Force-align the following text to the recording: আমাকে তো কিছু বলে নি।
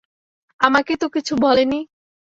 আমাকে 0.59 0.93
তো 0.97 1.07
কিছু 1.09 1.33
বলে 1.35 1.63
নি। 1.65 1.79